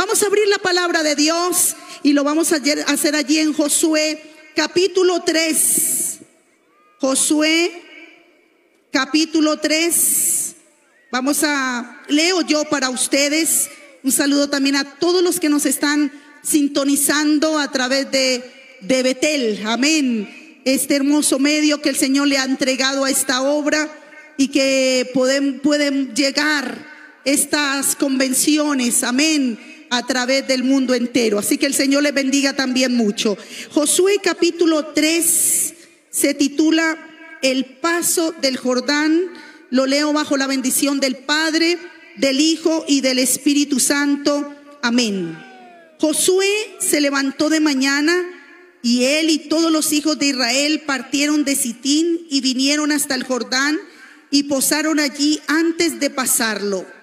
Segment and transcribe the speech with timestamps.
[0.00, 4.18] Vamos a abrir la palabra de Dios y lo vamos a hacer allí en Josué
[4.56, 6.20] capítulo 3.
[6.98, 7.82] Josué
[8.90, 10.56] capítulo 3.
[11.12, 13.68] Vamos a, leo yo para ustedes.
[14.02, 16.10] Un saludo también a todos los que nos están
[16.42, 19.62] sintonizando a través de, de Betel.
[19.66, 20.62] Amén.
[20.64, 23.86] Este hermoso medio que el Señor le ha entregado a esta obra
[24.38, 29.04] y que pueden, pueden llegar estas convenciones.
[29.04, 31.38] Amén a través del mundo entero.
[31.38, 33.36] Así que el Señor les bendiga también mucho.
[33.70, 35.74] Josué capítulo 3
[36.10, 36.96] se titula
[37.42, 39.30] El paso del Jordán.
[39.70, 41.78] Lo leo bajo la bendición del Padre,
[42.16, 44.54] del Hijo y del Espíritu Santo.
[44.80, 45.36] Amén.
[45.98, 46.48] Josué
[46.78, 48.16] se levantó de mañana
[48.82, 53.24] y él y todos los hijos de Israel partieron de Sitín y vinieron hasta el
[53.24, 53.78] Jordán
[54.30, 56.99] y posaron allí antes de pasarlo.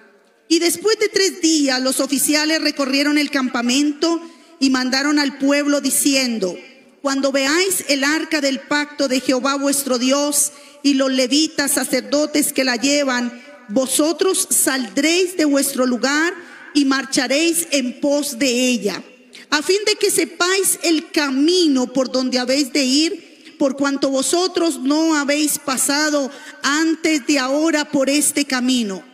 [0.48, 4.20] Y después de tres días los oficiales recorrieron el campamento
[4.58, 6.56] y mandaron al pueblo diciendo,
[7.02, 12.64] cuando veáis el arca del pacto de Jehová vuestro Dios y los levitas sacerdotes que
[12.64, 16.34] la llevan, vosotros saldréis de vuestro lugar
[16.74, 19.02] y marcharéis en pos de ella,
[19.50, 24.80] a fin de que sepáis el camino por donde habéis de ir, por cuanto vosotros
[24.80, 26.30] no habéis pasado
[26.62, 29.07] antes de ahora por este camino.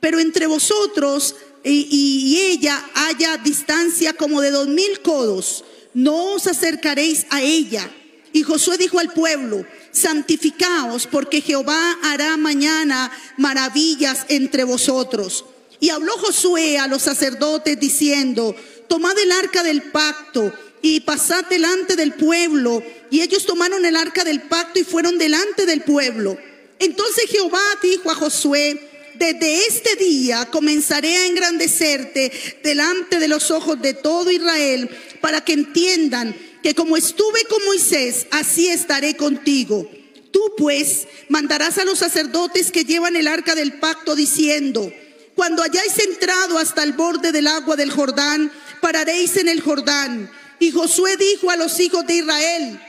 [0.00, 7.26] Pero entre vosotros y, ella haya distancia como de dos mil codos, no os acercaréis
[7.30, 7.88] a ella.
[8.32, 15.44] Y Josué dijo al pueblo, santificaos porque Jehová hará mañana maravillas entre vosotros.
[15.80, 18.54] Y habló Josué a los sacerdotes diciendo,
[18.88, 22.82] tomad el arca del pacto y pasad delante del pueblo.
[23.10, 26.38] Y ellos tomaron el arca del pacto y fueron delante del pueblo.
[26.78, 28.89] Entonces Jehová dijo a Josué,
[29.20, 32.32] desde este día comenzaré a engrandecerte
[32.64, 34.88] delante de los ojos de todo Israel
[35.20, 39.86] para que entiendan que como estuve con Moisés, así estaré contigo.
[40.32, 44.90] Tú pues mandarás a los sacerdotes que llevan el arca del pacto diciendo,
[45.34, 48.50] cuando hayáis entrado hasta el borde del agua del Jordán,
[48.80, 50.30] pararéis en el Jordán.
[50.58, 52.80] Y Josué dijo a los hijos de Israel,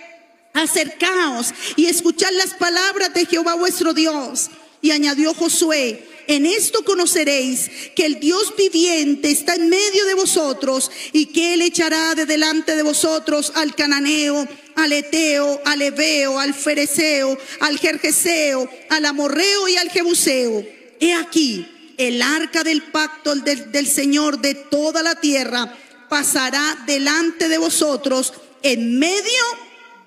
[0.54, 4.50] acercaos y escuchad las palabras de Jehová vuestro Dios.
[4.82, 10.90] Y añadió Josué, en esto conoceréis que el Dios viviente está en medio de vosotros
[11.12, 16.54] y que Él echará de delante de vosotros al cananeo, al eteo, al ebeo, al
[16.54, 20.66] fereceo, al jerjeseo, al amorreo y al jebuseo.
[21.02, 25.76] He aquí, el arca del pacto del, del Señor de toda la tierra
[26.08, 29.44] pasará delante de vosotros en medio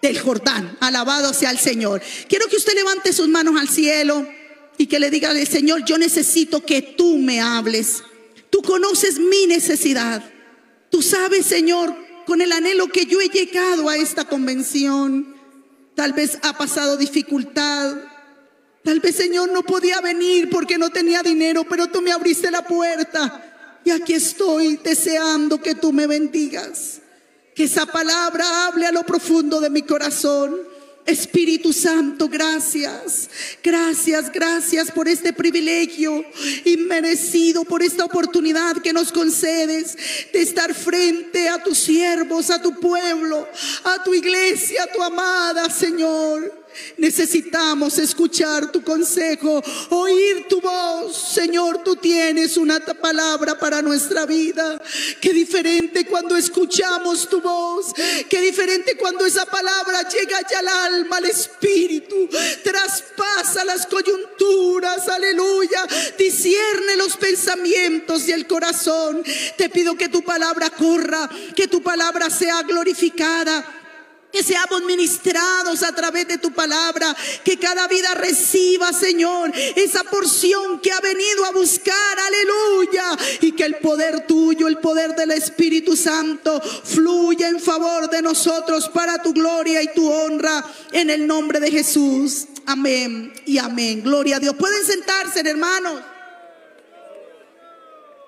[0.01, 0.79] del Jordán.
[0.81, 2.01] Alabado sea el Señor.
[2.29, 4.27] Quiero que usted levante sus manos al cielo
[4.77, 8.03] y que le diga al Señor, yo necesito que tú me hables.
[8.51, 10.23] Tú conoces mi necesidad.
[10.91, 11.95] Tú sabes, Señor,
[12.27, 15.35] con el anhelo que yo he llegado a esta convención.
[15.95, 17.97] Tal vez ha pasado dificultad.
[18.83, 22.67] Tal vez, Señor, no podía venir porque no tenía dinero, pero tú me abriste la
[22.67, 23.81] puerta.
[23.85, 27.01] Y aquí estoy deseando que tú me bendigas.
[27.55, 30.74] Que esa palabra hable a lo profundo de mi corazón
[31.07, 33.29] Espíritu Santo, gracias.
[33.63, 36.25] Gracias, gracias por este privilegio
[36.65, 39.97] inmerecido, por esta oportunidad que nos concedes
[40.33, 43.47] de estar frente a tus siervos, a tu pueblo,
[43.85, 46.64] a tu iglesia, a tu amada, Señor.
[46.97, 51.17] Necesitamos escuchar tu consejo, oír tu voz.
[51.35, 54.81] Señor, tú tienes una palabra para nuestra vida.
[55.21, 57.93] Qué diferente cuando escuchamos tu voz.
[58.29, 62.29] Qué diferente cuando esa palabra llega ya al alma, al espíritu.
[62.62, 65.87] Traspasa las coyunturas, aleluya.
[66.19, 69.23] Discierne los pensamientos y el corazón.
[69.56, 73.83] Te pido que tu palabra corra, que tu palabra sea glorificada
[74.34, 80.81] que seamos ministrados a través de tu palabra, que cada vida reciba, Señor, esa porción
[80.81, 85.97] que ha venido a buscar, aleluya, y que el poder tuyo, el poder del Espíritu
[85.97, 91.61] Santo fluya en favor de nosotros para tu gloria y tu honra en el nombre
[91.61, 92.47] de Jesús.
[92.67, 94.03] Amén y amén.
[94.03, 94.56] Gloria a Dios.
[94.56, 96.03] Pueden sentarse, hermanos.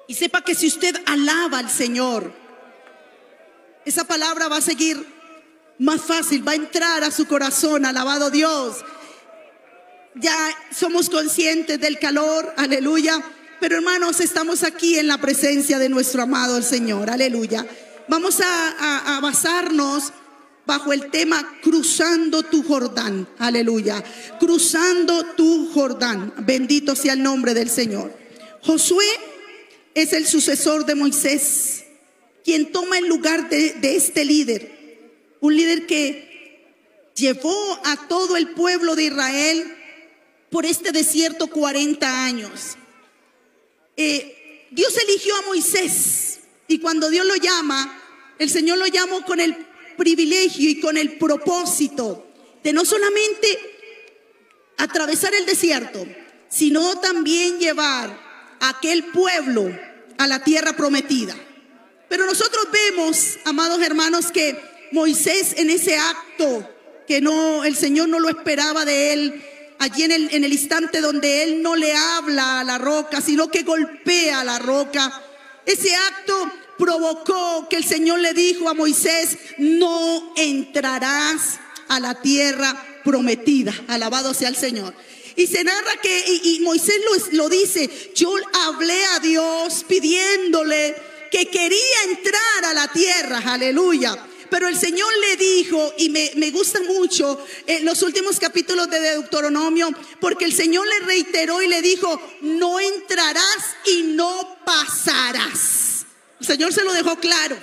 [0.06, 2.32] Y sepa que si usted alaba al Señor,
[3.84, 5.15] esa palabra va a seguir
[5.78, 8.78] más fácil, va a entrar a su corazón, alabado Dios.
[10.14, 10.34] Ya
[10.75, 13.23] somos conscientes del calor, aleluya.
[13.61, 17.67] Pero hermanos, estamos aquí en la presencia de nuestro amado el Señor, aleluya.
[18.08, 20.12] Vamos a, basarnos
[20.64, 24.02] bajo el tema cruzando tu Jordán, aleluya.
[24.38, 28.17] Cruzando tu Jordán, bendito sea el nombre del Señor.
[28.62, 29.06] Josué
[29.94, 31.84] es el sucesor de Moisés
[32.44, 34.75] quien toma el lugar de este líder.
[35.46, 36.64] Un líder que
[37.14, 39.76] llevó a todo el pueblo de Israel
[40.50, 42.76] por este desierto 40 años.
[43.96, 47.96] Eh, Dios eligió a Moisés y cuando Dios lo llama,
[48.40, 49.54] el Señor lo llamó con el
[49.96, 52.26] privilegio y con el propósito
[52.64, 53.46] de no solamente
[54.78, 56.04] atravesar el desierto,
[56.48, 59.70] sino también llevar a aquel pueblo
[60.19, 61.37] a la tierra prometida.
[62.08, 66.68] Pero nosotros vemos, amados hermanos, que Moisés en ese acto
[67.06, 69.44] que no el Señor no lo esperaba de él,
[69.78, 73.48] allí en el, en el instante donde él no le habla a la roca, sino
[73.48, 75.22] que golpea a la roca,
[75.64, 83.00] ese acto provocó que el Señor le dijo a Moisés, no entrarás a la tierra
[83.04, 83.74] prometida.
[83.88, 84.94] Alabado sea el Señor.
[85.36, 88.34] Y se narra que, y, Moisés lo, lo dice, yo
[88.66, 90.96] hablé a Dios pidiéndole
[91.30, 94.16] que quería entrar a la tierra, aleluya.
[94.50, 97.44] Pero el Señor le dijo, y me, me gusta mucho
[97.82, 99.90] los últimos capítulos de Deuteronomio,
[100.20, 106.06] porque el Señor le reiteró y le dijo, no entrarás y no pasarás.
[106.40, 107.56] El Señor se lo dejó claro.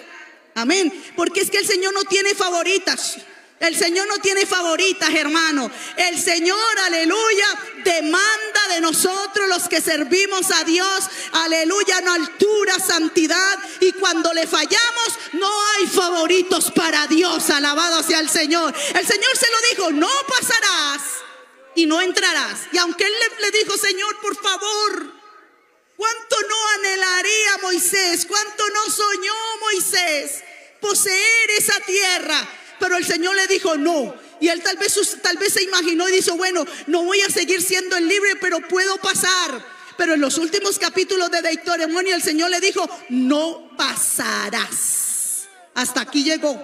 [0.56, 0.94] Amén.
[1.16, 3.18] Porque es que el Señor no tiene favoritas.
[3.60, 5.72] El Señor no tiene favoritas, hermano.
[5.96, 7.46] El Señor, aleluya,
[7.84, 13.60] demanda de nosotros los que servimos a Dios, aleluya, en altura, santidad.
[13.80, 17.50] Y cuando le fallamos, no hay favoritos para Dios.
[17.50, 18.74] Alabado sea el Señor.
[18.94, 21.02] El Señor se lo dijo, no pasarás
[21.76, 22.62] y no entrarás.
[22.72, 25.14] Y aunque él le, le dijo, Señor, por favor,
[25.96, 28.26] ¿cuánto no anhelaría Moisés?
[28.26, 30.44] ¿Cuánto no soñó Moisés
[30.80, 32.50] poseer esa tierra?
[32.84, 34.14] pero el Señor le dijo no.
[34.44, 37.62] Y él tal vez, tal vez se imaginó y dijo, bueno, no voy a seguir
[37.62, 39.66] siendo el libre, pero puedo pasar.
[39.96, 45.48] Pero en los últimos capítulos de Deuteronomio el Señor le dijo, no pasarás.
[45.76, 46.62] Hasta aquí llegó.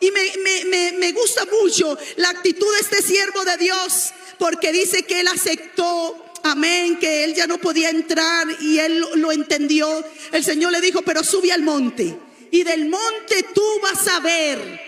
[0.00, 5.20] Y me, me, gusta mucho la actitud de este siervo de Dios, porque dice que
[5.20, 10.02] él aceptó Amén, que él ya no podía entrar y él lo entendió.
[10.32, 12.16] El Señor le dijo, pero sube al monte.
[12.50, 14.87] Y del monte tú vas a ver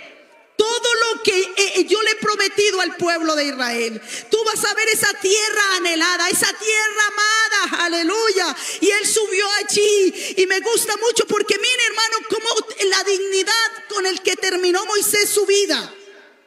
[0.70, 4.00] todo lo que eh, eh, yo le he prometido al pueblo de Israel.
[4.30, 8.56] Tú vas a ver esa tierra anhelada, esa tierra amada, aleluya.
[8.80, 12.48] Y él subió allí y me gusta mucho porque mire hermano, cómo
[12.88, 15.92] la dignidad con el que terminó Moisés su vida.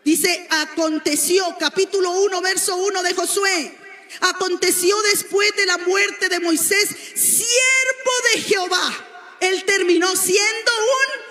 [0.06, 3.78] Dice, aconteció, capítulo 1, verso 1 de Josué.
[4.22, 9.08] Aconteció después de la muerte de Moisés, siervo de Jehová.
[9.42, 11.24] Él terminó siendo un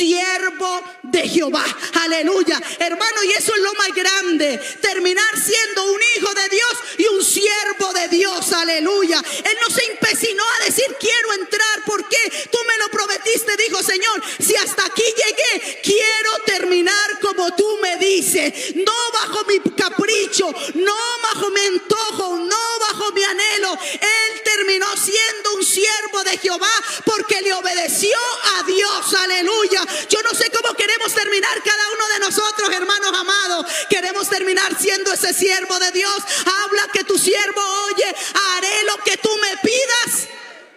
[0.00, 1.64] siervo de Jehová.
[2.04, 2.58] Aleluya.
[2.78, 4.58] Hermano, y eso es lo más grande.
[4.80, 8.52] Terminar siendo un hijo de Dios y un siervo de Dios.
[8.52, 9.22] Aleluya.
[9.44, 12.16] Él no se empecinó a decir, quiero entrar porque
[12.50, 13.56] tú me lo prometiste.
[13.56, 18.76] Dijo, Señor, si hasta aquí llegué, quiero terminar como tú me dices.
[18.76, 23.78] No bajo mi capricho, no bajo mi antojo, no bajo mi anhelo.
[23.92, 26.72] Él terminó siendo un siervo de Jehová
[27.04, 28.16] porque le obedeció
[28.58, 29.14] a Dios.
[29.14, 29.86] Aleluya.
[30.08, 33.66] Yo no sé cómo queremos terminar cada uno de nosotros, hermanos amados.
[33.88, 36.16] Queremos terminar siendo ese siervo de Dios.
[36.64, 37.60] Habla que tu siervo
[37.92, 38.14] oye,
[38.56, 40.28] haré lo que tú me pidas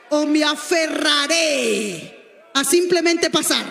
[0.10, 3.66] o me aferraré a simplemente pasar,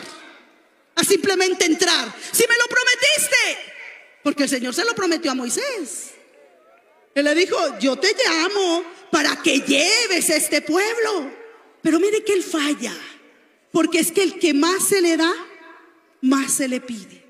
[0.94, 2.14] a simplemente entrar.
[2.32, 3.72] Si me lo prometiste,
[4.22, 6.12] porque el Señor se lo prometió a Moisés.
[7.14, 11.30] Él le dijo, yo te llamo para que lleves este pueblo.
[11.82, 12.94] Pero mire que él falla.
[13.72, 15.32] Porque es que el que más se le da,
[16.20, 17.22] más se le pide.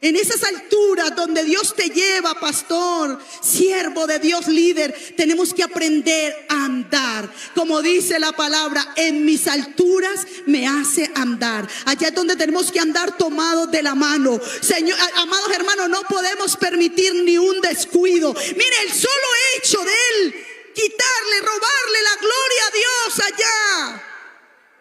[0.00, 6.46] En esas alturas donde Dios te lleva, pastor, siervo de Dios, líder, tenemos que aprender
[6.48, 7.28] a andar.
[7.52, 11.68] Como dice la palabra, en mis alturas me hace andar.
[11.84, 14.40] Allá es donde tenemos que andar tomados de la mano.
[14.60, 18.32] Señor, amados hermanos, no podemos permitir ni un descuido.
[18.34, 19.26] Mire, el solo
[19.56, 20.34] hecho de él
[20.78, 21.67] quitarle, robarle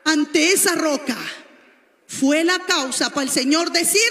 [0.08, 1.18] ante esa roca
[2.08, 4.08] fue la causa para el Señor decirle,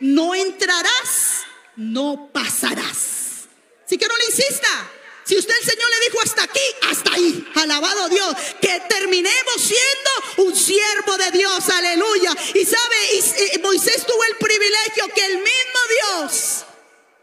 [0.00, 1.44] no entrarás,
[1.76, 3.46] no pasarás.
[3.86, 4.90] Así que no le insista.
[5.24, 10.48] Si usted el Señor le dijo hasta aquí, hasta ahí, alabado Dios, que terminemos siendo
[10.48, 12.36] un siervo de Dios, aleluya.
[12.54, 15.80] Y sabe, Moisés tuvo el privilegio que el mismo
[16.18, 16.64] Dios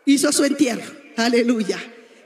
[0.05, 1.77] hizo su entierro, aleluya.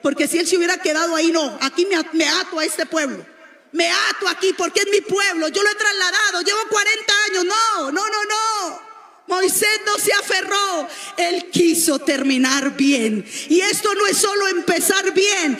[0.03, 3.34] Porque si él se hubiera quedado ahí, no, aquí me, me ato a este pueblo
[3.71, 7.45] me ato aquí porque es mi pueblo, yo lo he trasladado, llevo 40 años.
[7.45, 8.85] No, no, no, no.
[9.27, 13.25] Moisés no se aferró, él quiso terminar bien.
[13.49, 15.59] Y esto no es solo empezar bien,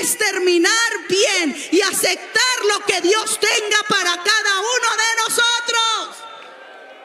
[0.00, 6.24] es terminar bien y aceptar lo que Dios tenga para cada uno de nosotros.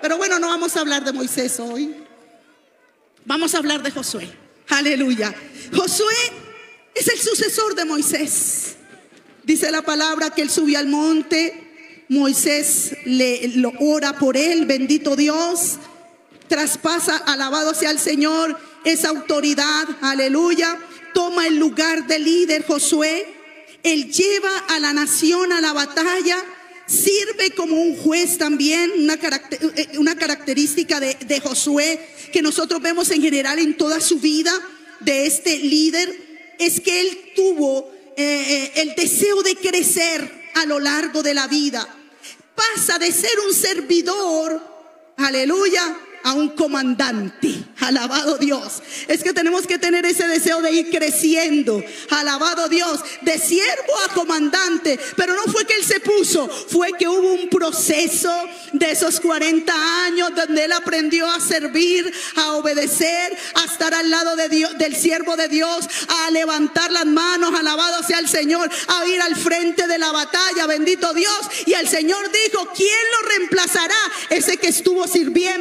[0.01, 1.95] Pero bueno, no vamos a hablar de Moisés hoy.
[3.23, 4.29] Vamos a hablar de Josué.
[4.67, 5.33] Aleluya.
[5.73, 6.15] Josué
[6.93, 8.75] es el sucesor de Moisés.
[9.43, 11.67] Dice la palabra que él subió al monte.
[12.09, 15.77] Moisés le lo ora por él, bendito Dios.
[16.47, 20.77] Traspasa, alabado sea el Señor, esa autoridad, aleluya.
[21.13, 23.25] Toma el lugar de líder Josué.
[23.83, 26.37] Él lleva a la nación a la batalla
[26.91, 33.09] sirve como un juez también, una, eh, una característica de, de, Josué que nosotros vemos
[33.11, 34.51] en general en toda su vida
[34.99, 36.13] de este líder,
[36.59, 37.89] es que él tuvo
[38.21, 41.87] eh, eh, el deseo de crecer a lo largo de la vida.
[42.55, 44.61] Pasa de ser un servidor,
[45.17, 47.60] aleluya, a un comandante.
[47.81, 48.81] Alabado Dios.
[49.07, 51.83] Es que tenemos que tener ese deseo de ir creciendo.
[52.09, 53.01] Alabado Dios.
[53.21, 54.99] De siervo a comandante.
[55.15, 56.47] Pero no fue que él se puso.
[56.47, 58.31] Fue que hubo un proceso
[58.73, 59.73] de esos 40
[60.05, 64.95] años donde él aprendió a servir, a obedecer, a estar al lado de Dios, del
[64.95, 67.53] siervo de Dios, a levantar las manos.
[67.57, 68.69] Alabado sea el Señor.
[68.87, 70.67] A ir al frente de la batalla.
[70.67, 71.39] Bendito Dios.
[71.65, 73.95] Y el Señor dijo, ¿quién lo reemplazará?
[74.29, 75.51] Ese que estuvo sirviendo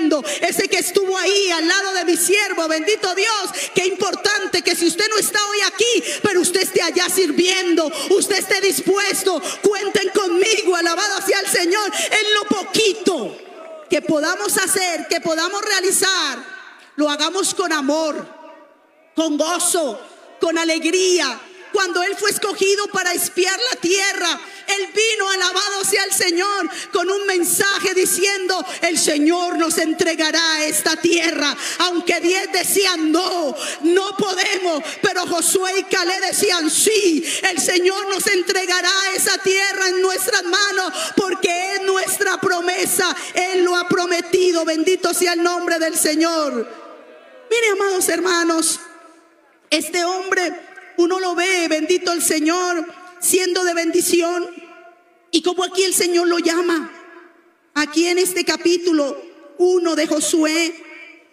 [0.41, 4.87] ese que estuvo ahí al lado de mi siervo, bendito Dios, qué importante que si
[4.87, 10.75] usted no está hoy aquí, pero usted esté allá sirviendo, usted esté dispuesto, cuenten conmigo,
[10.75, 13.37] alabado sea el Señor, en lo poquito
[13.88, 16.38] que podamos hacer, que podamos realizar,
[16.97, 18.26] lo hagamos con amor,
[19.14, 20.00] con gozo,
[20.40, 21.40] con alegría.
[21.73, 24.41] Cuando Él fue escogido para espiar la tierra,
[24.77, 30.97] él vino, alabado sea el Señor, con un mensaje diciendo, el Señor nos entregará esta
[30.97, 31.57] tierra.
[31.81, 34.83] Aunque diez decían, no, no podemos.
[35.03, 40.93] Pero Josué y Calé decían, sí, el Señor nos entregará esa tierra en nuestras manos
[41.17, 43.17] porque es nuestra promesa.
[43.35, 44.65] Él lo ha prometido.
[44.65, 46.53] Bendito sea el nombre del Señor.
[47.50, 48.79] Mire, amados hermanos,
[49.69, 50.53] este hombre,
[51.00, 52.87] uno lo ve, bendito el Señor,
[53.21, 54.49] siendo de bendición.
[55.30, 56.92] Y como aquí el Señor lo llama,
[57.75, 59.21] aquí en este capítulo
[59.59, 60.75] 1 de Josué,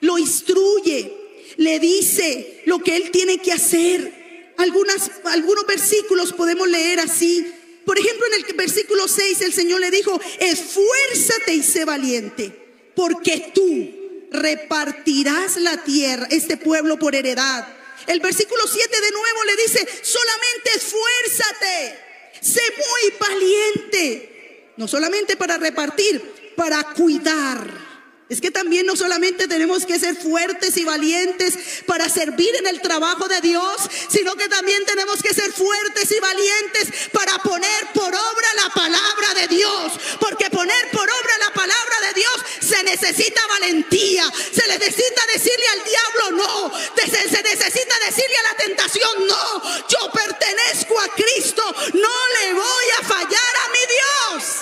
[0.02, 1.14] lo instruye,
[1.58, 4.54] le dice lo que él tiene que hacer.
[4.58, 7.46] Algunas, algunos versículos podemos leer así.
[7.86, 12.52] Por ejemplo, en el versículo 6 el Señor le dijo, esfuérzate y sé valiente,
[12.96, 13.98] porque tú
[14.32, 17.77] repartirás la tierra, este pueblo por heredad.
[18.08, 22.08] El versículo 7 de nuevo le dice, solamente esfuérzate
[22.42, 27.87] Sé muy valiente, no solamente para repartir, para cuidar.
[28.30, 32.82] Es que también no solamente tenemos que ser fuertes y valientes para servir en el
[32.82, 33.78] trabajo de Dios,
[34.10, 39.34] sino que también tenemos que ser fuertes y valientes para poner por obra la palabra
[39.36, 39.94] de Dios.
[40.20, 45.84] Porque poner por obra la palabra de Dios se necesita valentía, se necesita decirle al
[45.86, 49.88] diablo no, se, necesita decirle a la tentación no.
[49.88, 52.10] Yo pertenezco a Cristo, no
[52.42, 54.54] le voy a fallar a mi Dios.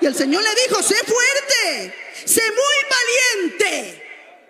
[0.00, 4.02] Y el Señor le dijo, sé fuerte sé muy valiente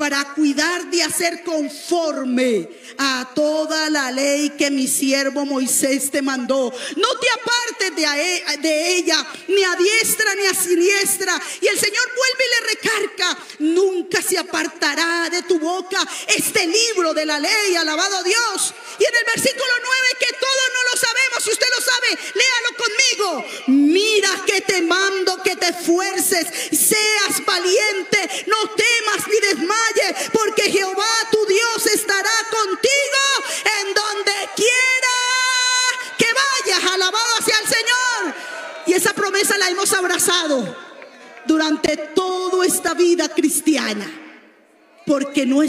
[0.02, 6.72] para cuidar de hacer conforme a toda la ley que mi siervo Moisés te mandó.
[6.96, 11.40] No te apartes de, e, de, ella, ni a diestra ni a siniestra.
[11.60, 17.14] Y el Señor vuelve y le recarga, nunca se apartará de tu boca este libro
[17.14, 18.74] de la ley, alabado Dios.
[18.98, 20.08] Y en el versículo 9,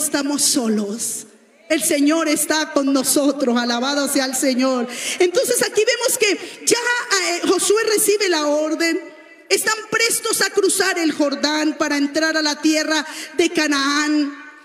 [0.03, 1.27] estamos solos.
[1.69, 4.87] El Señor está con nosotros, alabado sea el Señor.
[5.19, 9.13] Entonces aquí vemos que ya eh, Josué recibe la orden
[9.53, 14.11] están prestos a cruzar el Jordán para entrar a la tierra de Canaán.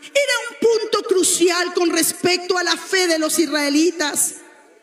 [0.02, 4.36] Era un punto crucial con respecto a la fe de los israelitas.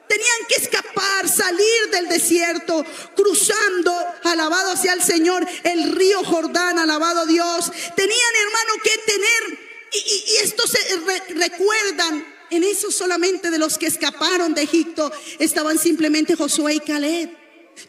[0.07, 2.85] Tenían que escapar, salir del desierto,
[3.15, 3.91] cruzando,
[4.23, 7.71] alabado hacia el Señor, el río Jordán, alabado Dios.
[7.95, 9.64] Tenían, hermano, que tener,
[9.95, 10.79] y, esto se
[11.33, 17.29] recuerdan, en eso solamente de los que escaparon de Egipto, estaban simplemente Josué y Caleb.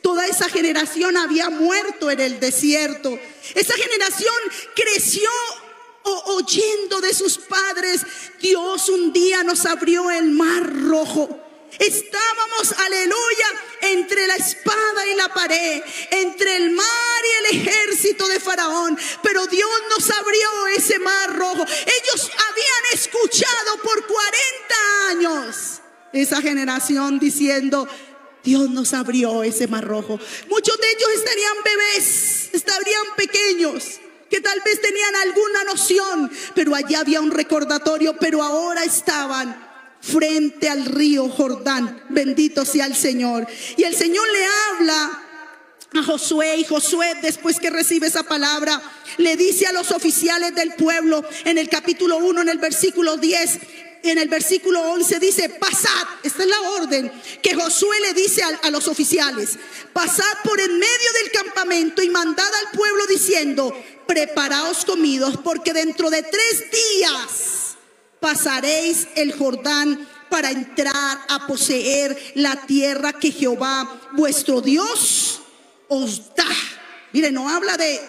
[0.03, 3.19] Toda esa generación había muerto en el desierto.
[3.55, 4.35] Esa generación
[4.75, 5.31] creció
[6.03, 8.03] oyendo de sus padres.
[8.41, 11.46] Dios un día nos abrió el mar rojo.
[11.79, 13.47] Estábamos, aleluya,
[13.83, 16.87] entre la espada y la pared, entre el mar
[17.25, 18.99] y el ejército de Faraón.
[19.23, 21.63] Pero Dios nos abrió ese mar rojo.
[21.63, 25.81] Ellos habían escuchado por 40 años
[26.13, 27.87] esa generación diciendo,
[28.43, 30.19] Dios nos abrió ese mar rojo.
[30.49, 37.01] Muchos de ellos estarían bebés, estarían pequeños que tal vez tenían alguna noción, pero allá
[37.01, 39.66] había un recordatorio, pero ahora estaban
[40.07, 42.03] frente al río Jordán.
[42.09, 43.47] Bendito sea el Señor.
[43.77, 45.23] Y el Señor le habla
[45.95, 48.83] a Josué y Josué después que recibe esa palabra
[49.19, 53.59] le dice a los oficiales del pueblo en el capítulo 1 en el versículo 10
[54.03, 57.11] en el versículo 11 dice, pasad, esta es la orden
[57.43, 59.59] que Josué le dice a, a, los oficiales,
[59.93, 63.75] pasad por en medio del campamento y mandad al pueblo diciendo,
[64.07, 67.66] preparaos comidos, porque dentro de tres días
[68.27, 75.43] pasaréis el Jordán para entrar a poseer la tierra que Jehová vuestro Dios
[75.87, 76.45] os da.
[77.13, 78.01] Mire, no habla de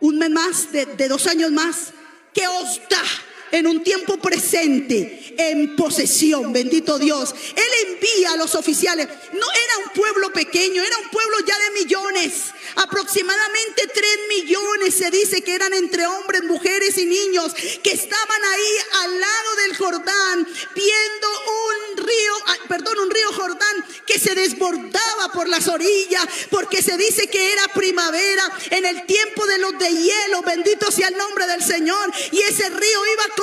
[0.00, 1.92] un mes más, de, de dos años más,
[2.34, 3.04] que os da
[3.52, 7.34] en un tiempo presente, en posesión, bendito Dios.
[7.54, 9.08] Él envía a los oficiales.
[9.32, 12.32] No era un pueblo pequeño, era un pueblo ya de millones.
[12.76, 18.76] Aproximadamente tres millones se dice que eran entre hombres, mujeres y niños que estaban ahí
[19.04, 21.28] al lado del Jordán viendo
[21.64, 22.32] un río,
[22.68, 27.68] perdón, un río Jordán que se desbordaba por las orillas porque se dice que era
[27.68, 32.12] primavera en el tiempo de los de hielo, bendito sea el nombre del Señor.
[32.30, 33.34] Y ese río iba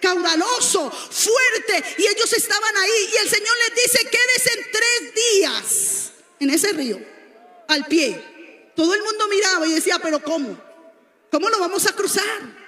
[0.00, 3.10] caudaloso, fuerte, y ellos estaban ahí.
[3.12, 7.00] Y el Señor les dice, quédese en tres días en ese río,
[7.68, 8.72] al pie.
[8.74, 10.60] Todo el mundo miraba y decía, pero ¿cómo?
[11.30, 12.62] ¿Cómo lo vamos a cruzar?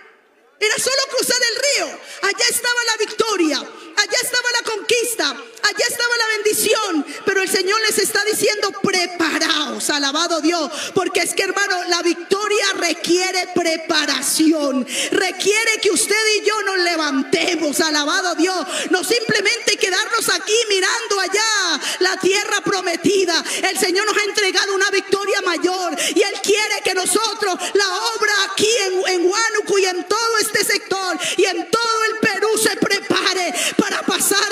[0.61, 2.01] Era solo cruzar el río.
[2.23, 4.44] Allá estaba la victoria, allá estaba
[4.75, 7.07] conquista, allá estaba la bendición.
[7.25, 10.71] Pero el Señor les está diciendo, preparaos, alabado Dios.
[10.95, 14.87] Porque es que hermano, la victoria requiere preparación.
[15.11, 18.67] Requiere que usted y yo nos levantemos, alabado Dios.
[18.91, 23.43] No simplemente quedarnos aquí mirando allá la tierra prometida.
[23.63, 25.97] El Señor nos ha entregado una victoria mayor.
[26.15, 30.65] Y Él quiere que nosotros la obra aquí en, en Huánuco y en todo este
[30.65, 34.44] sector y en todo el Perú se prepare para pasar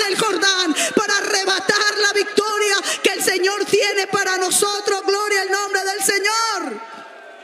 [4.07, 5.03] para nosotros.
[5.05, 6.81] Gloria al nombre del Señor.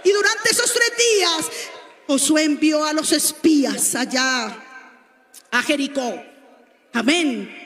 [0.04, 1.46] Y durante esos tres días,
[2.08, 4.66] Josué envió a los espías allá
[5.52, 6.24] a Jericó.
[6.94, 7.60] Amén.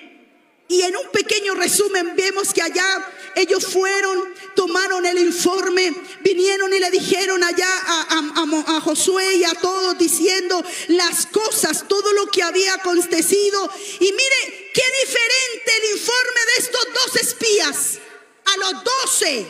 [0.67, 6.79] Y en un pequeño resumen vemos que allá ellos fueron, tomaron el informe, vinieron y
[6.79, 12.43] le dijeron allá a, a, Josué y a todos diciendo las cosas, todo lo que
[12.43, 13.69] había acontecido.
[13.99, 17.99] Y mire qué diferente el informe de estos dos espías
[18.45, 19.45] a los doce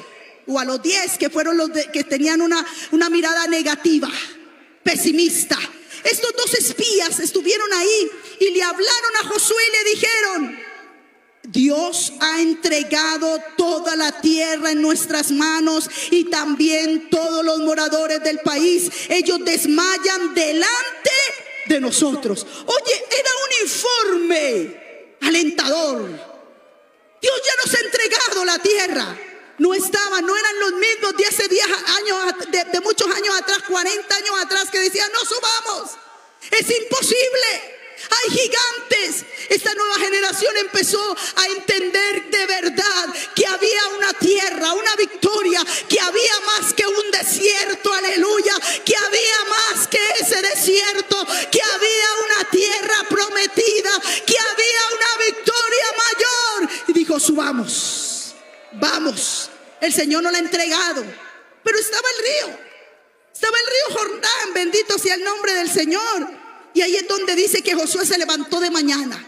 [0.47, 4.09] o a los diez que fueron los que tenían una, una mirada negativa,
[4.83, 5.57] pesimista.
[6.03, 10.59] Estos dos espías estuvieron ahí y le hablaron a Josué y le dijeron,
[11.43, 18.39] Dios ha entregado toda la tierra en nuestras manos y también todos los moradores del
[18.39, 18.89] país.
[19.09, 21.11] Ellos desmayan delante
[21.67, 22.45] de nosotros.
[22.65, 26.32] Oye, era un informe alentador.
[27.23, 29.17] Dios ya nos ha entregado la tierra.
[29.57, 31.65] No estaban, no eran los mismos de hace 10
[31.97, 35.91] años, de, de muchos años atrás, 40 años atrás, que decían, no subamos.
[36.51, 37.79] Es imposible.
[38.09, 39.25] Hay gigantes.
[39.47, 46.01] Esta nueva generación empezó a entender de verdad que había una tierra, una victoria, que
[46.01, 52.49] había más que un desierto, aleluya, que había más que ese desierto, que había una
[52.49, 53.91] tierra prometida,
[54.25, 56.32] que había una victoria mayor.
[57.03, 58.33] Dijo, subamos,
[58.79, 59.49] vamos.
[59.81, 61.03] El Señor no la ha entregado,
[61.61, 62.59] pero estaba el río.
[63.33, 66.29] Estaba el río Jordán, bendito sea el nombre del Señor.
[66.73, 69.21] Y ahí es donde dice que Josué se levantó de mañana.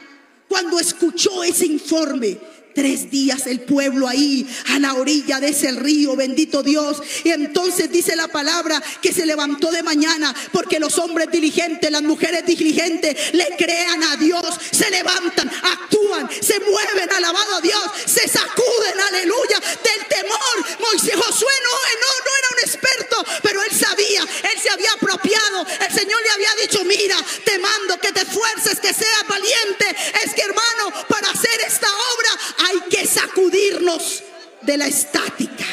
[0.47, 2.39] Cuando escuchó ese informe,
[2.75, 7.01] Tres días el pueblo ahí a la orilla de ese río, bendito Dios.
[7.23, 12.01] Y entonces dice la palabra que se levantó de mañana porque los hombres diligentes, las
[12.03, 18.27] mujeres diligentes le crean a Dios, se levantan, actúan, se mueven, alabado a Dios, se
[18.27, 20.79] sacuden, aleluya, del temor.
[20.81, 25.65] Moisés Josué no, no, no era un experto, pero él sabía, él se había apropiado.
[25.79, 29.95] El Señor le había dicho, mira, te mando que te esfuerces, que seas valiente.
[30.25, 34.23] Es que hermano, para hacer esta obra hay que sacudirnos
[34.61, 35.65] de la estática,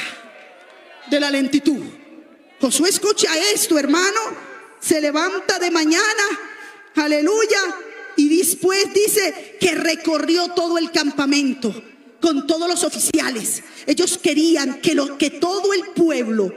[1.11, 1.83] de la lentitud.
[2.61, 4.20] Josué escucha esto, hermano,
[4.81, 6.24] se levanta de mañana,
[6.94, 7.76] aleluya,
[8.16, 11.83] y después dice que recorrió todo el campamento.
[12.20, 13.64] con todos los oficiales.
[13.85, 16.55] Ellos querían que, lo, que todo el pueblo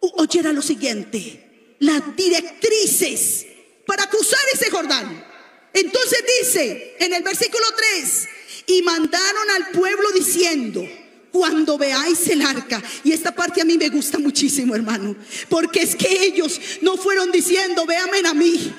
[0.00, 3.46] oyera lo siguiente, las directrices
[3.86, 5.24] para cruzar ese Jordán.
[5.72, 8.28] Entonces dice en el versículo 3,
[8.68, 10.86] y mandaron al pueblo diciendo,
[11.32, 12.82] cuando veáis el arca.
[13.04, 15.14] Y esta parte a mí me gusta muchísimo, hermano.
[15.48, 18.74] Porque es que ellos no fueron diciendo, véanme a mí.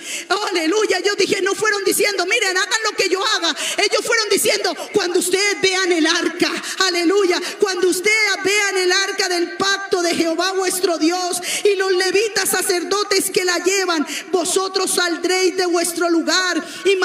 [0.52, 1.00] aleluya.
[1.00, 3.56] Yo dije, no fueron diciendo, miren, hagan lo que yo haga.
[3.78, 6.52] Ellos fueron diciendo, cuando ustedes vean el arca.
[6.88, 7.42] Aleluya.
[7.60, 13.30] Cuando ustedes vean el arca del pacto de Jehová vuestro Dios y los levitas sacerdotes
[13.30, 16.96] que la llevan, vosotros saldréis de vuestro lugar y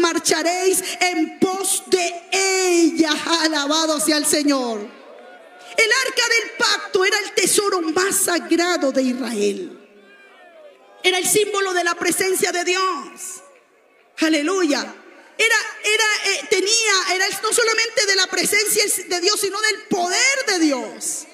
[0.00, 3.10] marcharéis en pos de ella.
[3.42, 4.89] Alabado sea el Señor.
[5.76, 9.80] El arca del pacto era el tesoro más sagrado de Israel.
[11.02, 13.42] Era el símbolo de la presencia de Dios.
[14.18, 14.94] Aleluya.
[15.38, 20.46] Era, era, eh, tenía, era no solamente de la presencia de Dios, sino del poder
[20.46, 21.26] de Dios.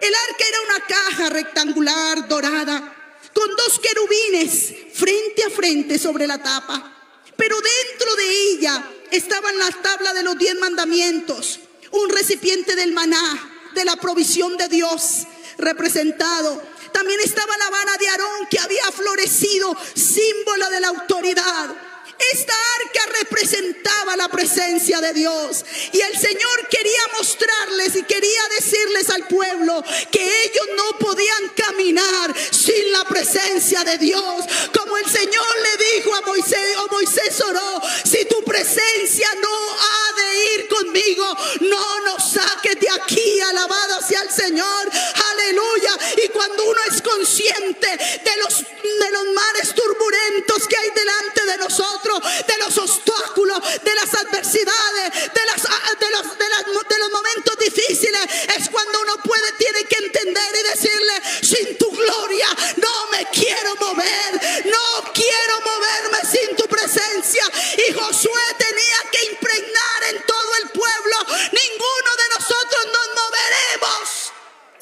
[0.00, 2.96] El arca era una caja rectangular, dorada,
[3.34, 6.96] con dos querubines frente a frente sobre la tapa.
[7.36, 11.58] Pero dentro de ella estaban las tablas de los diez mandamientos,
[11.90, 15.26] un recipiente del maná, de la provisión de Dios
[15.58, 16.62] representado.
[16.92, 21.89] También estaba la vara de Aarón que había florecido, símbolo de la autoridad.
[22.32, 25.64] Esta arca representaba la presencia de Dios.
[25.92, 32.34] Y el Señor quería mostrarles y quería decirles al pueblo que ellos no podían caminar
[32.50, 34.44] sin la presencia de Dios.
[34.78, 40.12] Como el Señor le dijo a Moisés, o Moisés oró, si tu presencia no ha
[40.20, 44.90] de ir conmigo, no nos saques de aquí, alabado sea el Señor.
[45.32, 45.98] Aleluya.
[46.24, 51.56] Y cuando uno es consciente de los, de los mares turbulentos que hay delante de
[51.58, 57.10] nosotros, de los obstáculos, de las adversidades, de, las, ah, de, los, de, de los
[57.10, 58.20] momentos difíciles,
[58.56, 63.76] es cuando uno puede, tiene que entender y decirle, sin tu gloria no me quiero
[63.76, 67.44] mover, no quiero moverme sin tu presencia.
[67.88, 69.89] Y Josué tenía que impregnar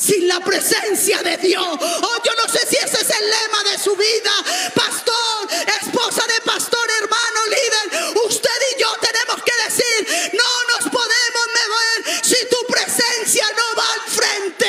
[0.08, 1.66] sin la presencia de Dios.
[1.66, 4.32] Oh, yo no sé si ese es el lema de su vida,
[4.74, 5.48] pastor,
[5.82, 8.16] esposa de pastor, hermano, líder.
[8.26, 13.92] Usted y yo tenemos que decir, no nos podemos mover si tu presencia no va
[13.92, 14.66] al frente.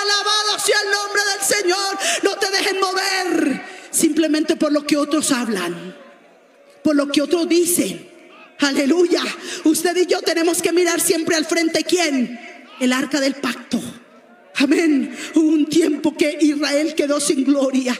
[0.00, 1.98] Alabado sea el nombre del Señor.
[2.22, 5.96] No te dejen mover simplemente por lo que otros hablan,
[6.82, 8.08] por lo que otros dicen.
[8.60, 9.22] Aleluya.
[9.64, 11.84] Usted y yo tenemos que mirar siempre al frente.
[11.84, 12.40] ¿Quién?
[12.80, 13.80] El arca del pacto.
[14.58, 15.16] Amén.
[15.34, 17.96] Hubo un tiempo que Israel quedó sin gloria.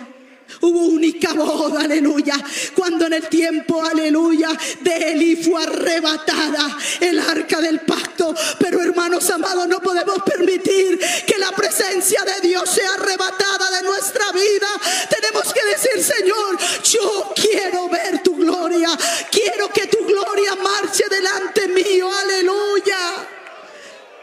[0.60, 2.34] Hubo única voz, aleluya.
[2.74, 4.48] Cuando en el tiempo, aleluya,
[4.80, 8.34] de Eli fue arrebatada el arca del pacto.
[8.58, 14.32] Pero hermanos amados, no podemos permitir que la presencia de Dios sea arrebatada de nuestra
[14.32, 14.68] vida.
[15.08, 18.88] Tenemos que decir, Señor, yo quiero ver tu gloria.
[19.30, 22.98] Quiero que tu gloria marche delante mío, aleluya.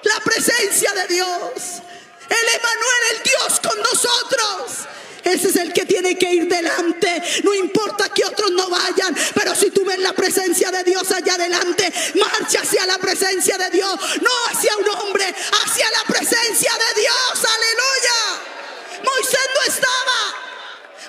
[0.04, 1.85] La presencia de Dios.
[2.30, 4.88] El Emanuel, el Dios con nosotros.
[5.24, 7.22] Ese es el que tiene que ir delante.
[7.44, 11.34] No importa que otros no vayan, pero si tú ves la presencia de Dios allá
[11.34, 15.26] adelante, marcha hacia la presencia de Dios, no hacia un hombre,
[15.64, 17.50] hacia la presencia de Dios.
[17.56, 18.56] Aleluya.
[19.04, 20.46] Moisés no estaba.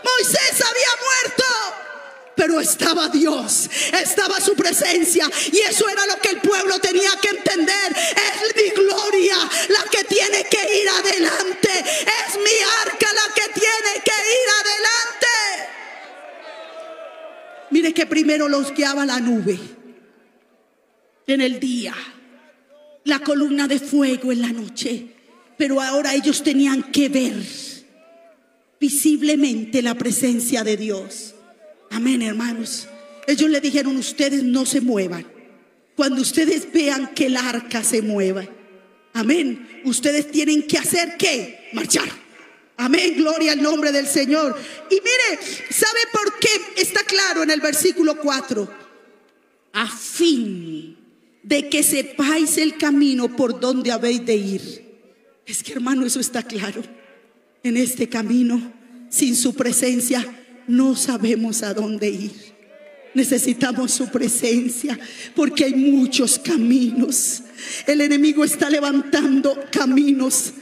[0.02, 1.45] Moisés había muerto
[2.36, 7.30] pero estaba Dios, estaba su presencia y eso era lo que el pueblo tenía que
[7.30, 7.96] entender.
[7.96, 9.36] Es mi gloria
[9.68, 15.26] la que tiene que ir adelante, es mi arca la que tiene que ir adelante.
[17.70, 19.58] Mire que primero los guiaba la nube
[21.26, 21.94] en el día,
[23.04, 25.06] la columna de fuego en la noche,
[25.56, 27.34] pero ahora ellos tenían que ver
[28.78, 31.35] visiblemente la presencia de Dios.
[31.90, 32.88] Amén, hermanos.
[33.26, 35.26] Ellos le dijeron, ustedes no se muevan.
[35.96, 38.46] Cuando ustedes vean que el arca se mueva,
[39.14, 41.70] amén, ustedes tienen que hacer qué?
[41.72, 42.08] Marchar.
[42.76, 44.56] Amén, gloria al nombre del Señor.
[44.90, 46.50] Y mire, ¿sabe por qué?
[46.76, 48.70] Está claro en el versículo 4.
[49.72, 50.96] A fin
[51.42, 54.86] de que sepáis el camino por donde habéis de ir.
[55.46, 56.82] Es que hermano, eso está claro.
[57.62, 58.72] En este camino,
[59.08, 62.32] sin su presencia, no sabemos a dónde ir.
[63.14, 64.98] Necesitamos su presencia
[65.34, 67.42] porque hay muchos caminos.
[67.86, 70.52] El enemigo está levantando caminos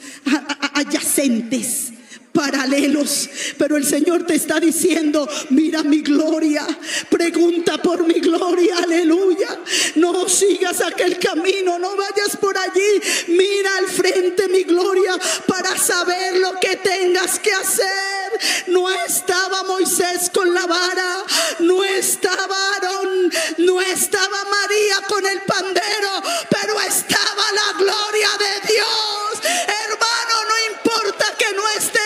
[0.73, 1.93] adyacentes
[2.35, 6.67] paralelos, pero el Señor te está diciendo, mira mi gloria,
[7.09, 9.61] pregunta por mi gloria, aleluya.
[9.95, 15.17] No sigas aquel camino, no vayas por allí, mira al frente mi gloria
[15.47, 17.85] para saber lo que tengas que hacer.
[18.67, 21.25] No estaba Moisés con la vara,
[21.61, 26.11] no estaba Aarón, no estaba María con el pandero,
[26.51, 29.53] pero estaba la gloria de Dios.
[29.85, 32.04] Hermano, no importa que no esté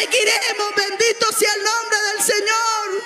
[0.00, 3.02] seguiremos, bendito sea el nombre del Señor.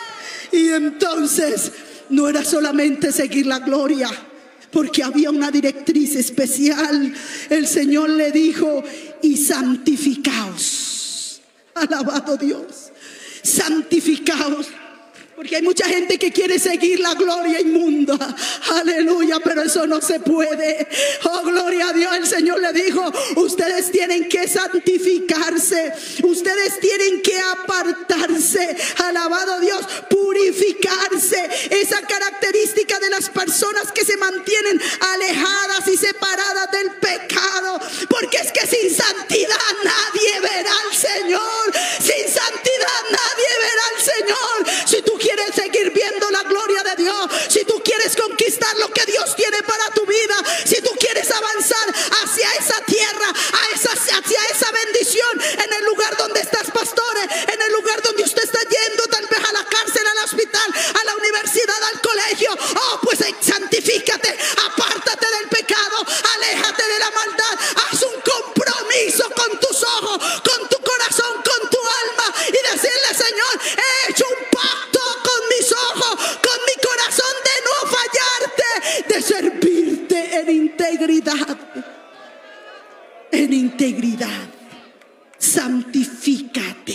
[0.53, 1.73] Y entonces
[2.11, 4.09] no era solamente seguir la gloria,
[4.71, 7.13] porque había una directriz especial.
[7.51, 8.85] El Señor le dijo,
[9.23, 11.41] y santificaos.
[11.75, 12.93] Alabado Dios.
[13.43, 14.69] Santificaos.
[15.37, 18.17] Porque hay mucha gente que quiere seguir la gloria inmunda.
[18.71, 20.87] Aleluya, pero eso no se puede.
[21.25, 22.17] Oh, gloria a Dios.
[22.17, 23.03] El Señor le dijo,
[23.37, 25.93] ustedes tienen que santificarse.
[26.23, 28.77] Ustedes tienen que apartarse.
[28.99, 31.51] Alabado Dios, purificarse.
[31.71, 34.81] Esa característica de las personas que se mantienen
[35.15, 37.81] alejadas y separadas del pecado.
[38.09, 41.73] Porque es que sin santidad nadie verá al Señor.
[41.99, 44.14] Sin santidad nadie verá al Señor.
[44.87, 49.05] Si tú quieres seguir viendo la gloria de Dios, si tú quieres conquistar lo que
[49.07, 54.41] Dios tiene para tu vida, si tú quieres avanzar hacia esa tierra, a esa, hacia
[54.51, 59.05] esa bendición, en el lugar donde estás, pastores, en el lugar donde usted está yendo,
[59.11, 63.35] tal vez a la cárcel, al hospital, a la universidad, al colegio, oh, pues eh,
[63.41, 65.97] santifícate, apártate del pecado,
[66.37, 67.59] aléjate de la maldad,
[80.95, 81.57] integridad.
[83.33, 84.49] En integridad.
[85.39, 86.95] Santifícate.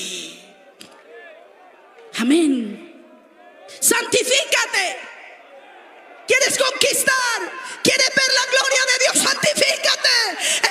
[2.19, 3.03] Amén.
[3.79, 4.97] Santifícate.
[6.27, 7.39] ¿Quieres conquistar?
[7.83, 9.29] ¿Quieres ver la gloria de Dios?
[9.29, 10.17] Santifícate.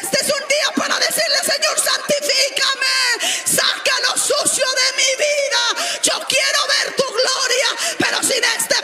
[0.02, 2.96] Este es un día para decirle, Señor, santifícame.
[3.44, 5.62] Saca lo sucio de mi vida.
[6.02, 8.82] Yo quiero ver tu gloria, pero sin este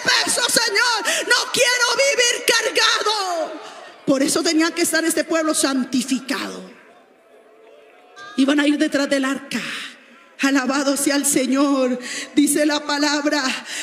[4.25, 6.71] eso tenía que estar este pueblo santificado.
[8.37, 9.61] Iban a ir detrás del arca.
[10.41, 11.99] Alabado sea el Señor,
[12.35, 13.43] dice la palabra,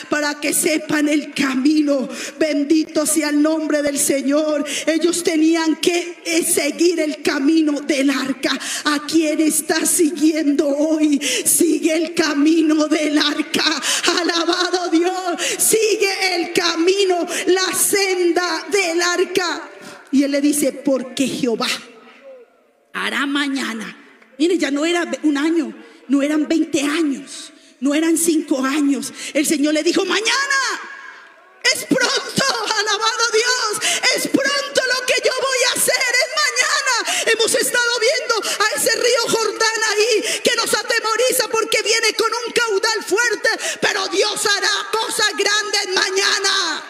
[0.10, 2.08] para que sepan el camino.
[2.38, 4.64] Bendito sea el nombre del Señor.
[4.86, 8.52] Ellos tenían que eh, seguir el camino del arca.
[8.84, 11.20] ¿A quién está siguiendo hoy?
[11.20, 13.82] Sigue el camino del arca.
[14.20, 19.70] Alabado Dios, sigue el camino, la senda del arca.
[20.12, 21.70] Y él le dice, porque Jehová
[22.94, 23.98] hará mañana.
[24.38, 25.74] Mire, ya no era un año
[26.12, 29.14] no eran 20 años, no eran 5 años.
[29.34, 30.60] El Señor le dijo, mañana
[31.64, 32.46] es pronto,
[32.78, 37.32] alabado Dios, es pronto lo que yo voy a hacer, es mañana.
[37.32, 42.52] Hemos estado viendo a ese río Jordán ahí que nos atemoriza porque viene con un
[42.52, 46.84] caudal fuerte, pero Dios hará cosas grandes mañana.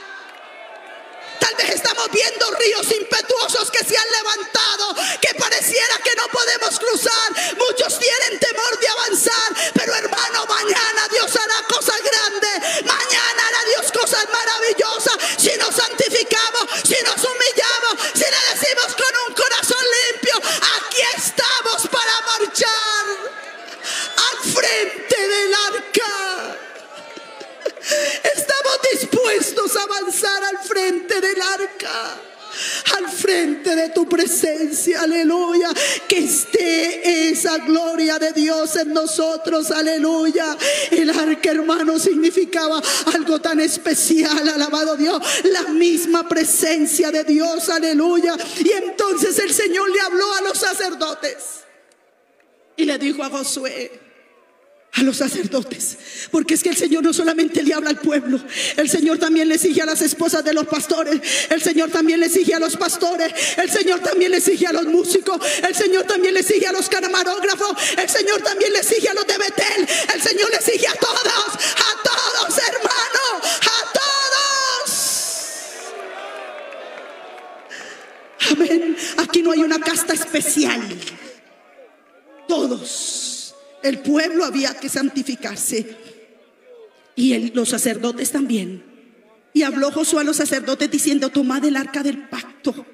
[1.42, 6.80] Tal vez estamos viendo ríos impetuosos que se han levantado, que pareciera que no podemos
[6.80, 7.30] cruzar.
[7.58, 12.86] Muchos tienen temor de avanzar, pero hermano, mañana Dios hará cosas grandes.
[12.86, 15.18] Mañana hará Dios cosas maravillosas.
[15.38, 20.36] Si nos santificamos, si nos humillamos, si le decimos con un corazón limpio,
[20.78, 23.06] aquí estamos para marchar
[24.30, 26.71] al frente del arca.
[28.24, 32.22] Estamos dispuestos a avanzar al frente del arca.
[32.98, 35.70] Al frente de tu presencia, aleluya.
[36.08, 40.58] Que esté esa gloria de Dios en nosotros, aleluya.
[40.92, 42.82] El arca, hermano, significaba
[43.14, 45.22] algo tan especial, alabado Dios.
[45.46, 48.36] La misma presencia de Dios, aleluya.
[48.60, 51.62] Y entonces el Señor le habló a los sacerdotes
[52.76, 54.11] y le dijo a Josué
[54.94, 55.98] a los sacerdotes.
[56.32, 58.40] Porque es que el Señor no solamente le habla al pueblo,
[58.76, 62.26] el Señor también le exige a las esposas de los pastores, el Señor también le
[62.26, 66.34] exige a los pastores, el Señor también le exige a los músicos, el Señor también
[66.34, 70.22] le exige a los camarógrafos, el Señor también le exige a los de Betel, el
[70.22, 74.12] Señor le exige a todos, a todos hermanos, a todos.
[78.52, 78.98] Amén.
[79.18, 80.82] Aquí no hay una casta especial.
[82.48, 83.21] Todos
[83.84, 85.98] el pueblo había que santificarse.
[87.16, 88.84] y los sacerdotes también.
[89.54, 92.86] Y habló Josué a los sacerdotes diciendo, tomad el arca del pacto.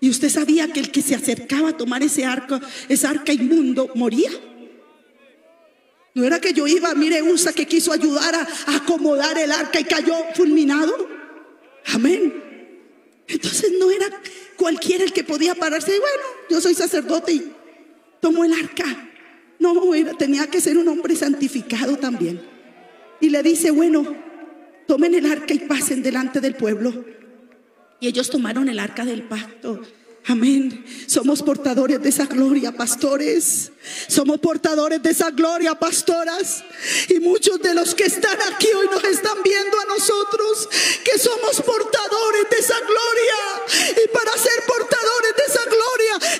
[0.00, 3.90] Y usted sabía que el que se acercaba a tomar ese arca, ese arca inmundo,
[3.94, 4.30] moría.
[6.14, 9.84] No era que yo iba, mire, Usa que quiso ayudar a, acomodar el arca y
[9.84, 11.08] cayó fulminado.
[11.86, 12.42] Amén.
[13.26, 14.06] Entonces no era
[14.56, 17.52] cualquiera el que podía pararse y bueno, yo soy sacerdote y
[18.20, 19.10] tomo el arca.
[19.64, 19.80] No,
[20.18, 22.42] tenía que ser un hombre santificado también.
[23.18, 24.14] Y le dice, bueno,
[24.86, 27.02] tomen el arca y pasen delante del pueblo.
[27.98, 29.80] Y ellos tomaron el arca del pacto.
[30.26, 30.84] Amén.
[31.06, 33.72] Somos portadores de esa gloria, pastores.
[34.06, 36.62] Somos portadores de esa gloria, pastoras.
[37.08, 40.68] Y muchos de los que están aquí hoy nos están viendo a nosotros,
[41.04, 44.04] que somos portadores de esa gloria.
[44.04, 44.93] Y para ser portadores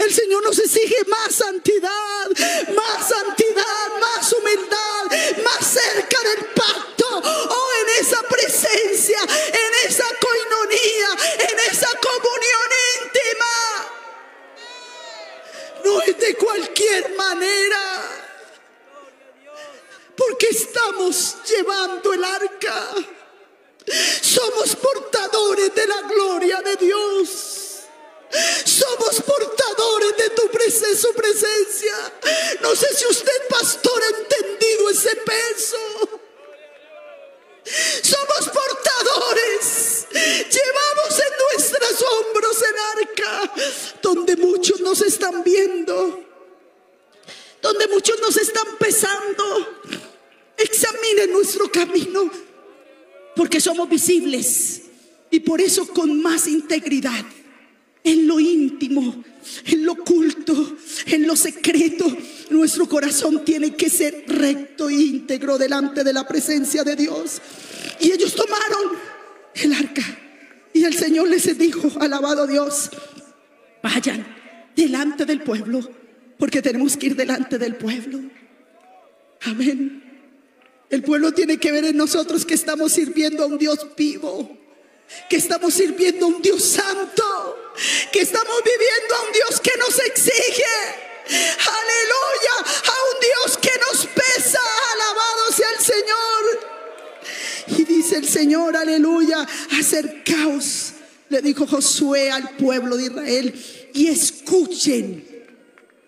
[0.04, 2.28] el Señor nos exige más santidad,
[2.74, 7.06] más santidad, más humildad, más cerca del pacto.
[7.22, 11.08] Oh, en esa presencia, en esa coinonía,
[11.50, 12.70] en esa comunión
[13.02, 13.94] íntima
[15.84, 18.10] no es de cualquier manera.
[20.16, 22.94] Porque estamos llevando el arca.
[24.22, 27.63] Somos portadores de la gloria de Dios.
[28.64, 32.12] Somos portadores de tu presencia, su presencia.
[32.62, 36.20] No sé si usted, pastor, ha entendido ese peso.
[38.02, 40.06] Somos portadores.
[40.12, 43.52] Llevamos en nuestros hombros el arca
[44.02, 46.24] donde muchos nos están viendo.
[47.62, 49.80] Donde muchos nos están pesando.
[50.56, 52.30] Examinen nuestro camino.
[53.36, 54.82] Porque somos visibles.
[55.30, 57.24] Y por eso con más integridad.
[58.04, 59.24] En lo íntimo
[59.66, 62.06] en lo oculto, en lo secreto.
[62.50, 67.40] Nuestro corazón tiene que ser recto e íntegro delante de la presencia de Dios.
[68.00, 68.98] Y ellos tomaron
[69.54, 70.02] el arca.
[70.72, 72.90] Y el Señor les dijo, alabado Dios,
[73.82, 74.26] vayan
[74.74, 75.88] delante del pueblo,
[76.38, 78.20] porque tenemos que ir delante del pueblo.
[79.42, 80.02] Amén.
[80.90, 84.64] El pueblo tiene que ver en nosotros que estamos sirviendo a un Dios vivo
[85.28, 87.56] que estamos sirviendo a un Dios santo,
[88.12, 90.64] que estamos viviendo a un Dios que nos exige.
[91.26, 94.60] Aleluya, a un Dios que nos pesa.
[94.92, 97.78] Alabado sea el Señor.
[97.78, 99.46] Y dice el Señor, aleluya,
[99.78, 100.92] acercaos,
[101.30, 105.46] le dijo Josué al pueblo de Israel, y escuchen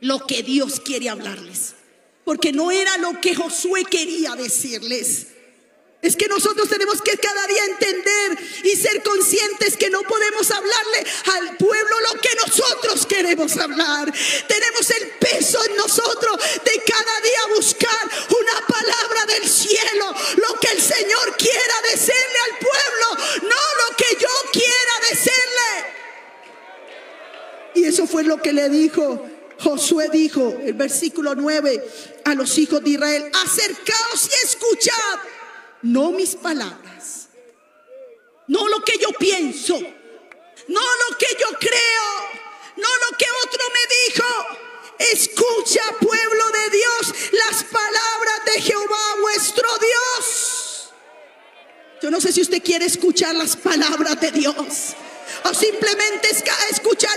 [0.00, 1.74] lo que Dios quiere hablarles.
[2.24, 5.28] Porque no era lo que Josué quería decirles
[6.02, 11.06] es que nosotros tenemos que cada día entender y ser conscientes que no podemos hablarle
[11.34, 14.12] al pueblo lo que nosotros queremos hablar.
[14.46, 20.68] Tenemos el peso en nosotros de cada día buscar una palabra del cielo, lo que
[20.68, 23.06] el Señor quiera decirle al pueblo,
[23.42, 25.96] no lo que yo quiera decirle.
[27.74, 31.82] Y eso fue lo que le dijo Josué dijo, el versículo 9,
[32.24, 35.18] a los hijos de Israel, acercaos y escuchad
[35.82, 37.28] no mis palabras,
[38.48, 42.42] no lo que yo pienso, no lo que yo creo,
[42.76, 44.24] no lo que otro me dijo.
[44.98, 50.90] Escucha, pueblo de Dios, las palabras de Jehová vuestro Dios.
[52.02, 54.94] Yo no sé si usted quiere escuchar las palabras de Dios
[55.44, 56.28] o simplemente
[56.70, 57.15] escuchar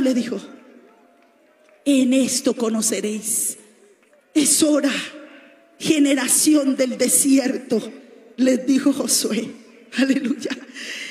[0.00, 0.40] le dijo.
[1.84, 3.56] En esto conoceréis.
[4.34, 4.92] Es hora,
[5.78, 7.80] generación del desierto,
[8.36, 9.50] les dijo Josué.
[9.96, 10.56] Aleluya.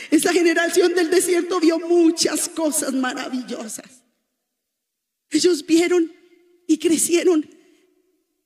[0.10, 4.04] Esa generación del desierto vio muchas cosas maravillosas.
[5.30, 6.12] Ellos vieron
[6.66, 7.48] y crecieron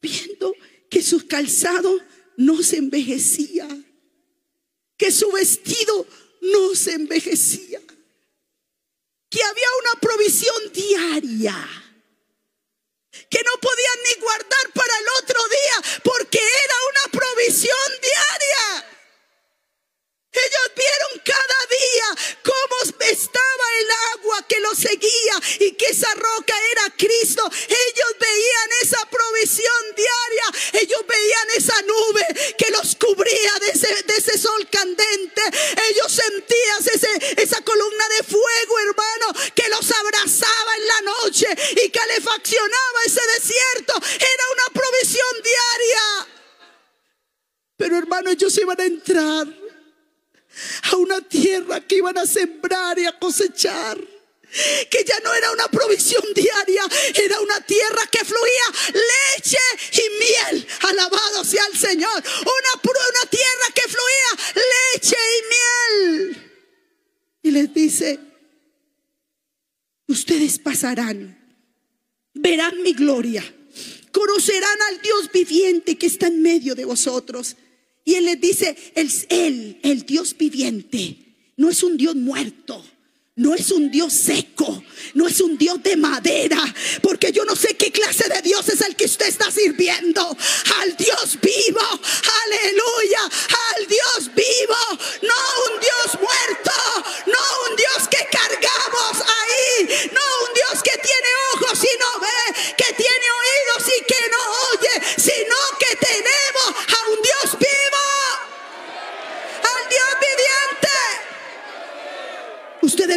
[0.02, 0.54] viendo
[0.90, 1.98] que su calzado
[2.36, 3.68] no se envejecía,
[4.98, 6.06] que su vestido
[6.42, 7.80] no se envejecía
[9.34, 11.58] que había una provisión diaria,
[13.32, 18.93] que no podían ni guardar para el otro día, porque era una provisión diaria.
[20.34, 22.64] Ellos vieron cada día cómo
[23.00, 27.44] estaba el agua que lo seguía y que esa roca era Cristo.
[27.46, 30.82] Ellos veían esa provisión diaria.
[30.82, 35.42] Ellos veían esa nube que los cubría de ese, de ese sol candente.
[35.92, 41.48] Ellos sentían ese, esa columna de fuego, hermano, que los abrazaba en la noche
[41.84, 43.94] y calefaccionaba ese desierto.
[44.16, 46.28] Era una provisión diaria.
[47.78, 49.63] Pero hermano, ellos iban a entrar
[50.98, 53.98] una tierra que iban a sembrar y a cosechar
[54.90, 56.84] que ya no era una provisión diaria,
[57.16, 59.58] era una tierra que fluía leche
[59.94, 60.68] y miel.
[60.82, 62.24] Alabado sea el Señor.
[62.42, 64.64] Una, una tierra que fluía
[64.94, 66.52] leche y miel.
[67.42, 68.20] Y les dice,
[70.08, 71.60] ustedes pasarán,
[72.34, 73.44] verán mi gloria,
[74.12, 77.58] conocerán al Dios viviente que está en medio de vosotros.
[78.06, 81.18] Y Él les dice, Él, el Dios viviente,
[81.58, 82.84] no es un Dios muerto
[83.36, 84.84] no es un Dios seco,
[85.16, 86.62] no es un Dios de madera,
[87.02, 90.22] porque yo no sé qué clase de Dios es el que usted está sirviendo.
[90.82, 93.22] Al Dios vivo, aleluya,
[93.76, 94.76] al Dios vivo,
[95.24, 96.72] no un Dios muerto,
[97.26, 98.83] no un Dios que cargamos